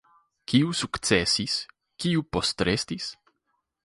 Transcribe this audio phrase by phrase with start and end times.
[0.51, 1.57] Kiu sukcesis,
[2.05, 3.11] kiu postrestis?